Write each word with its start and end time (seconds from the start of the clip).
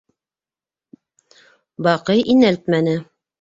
Баҡый 1.89 2.25
инәлтмәне. 2.35 2.97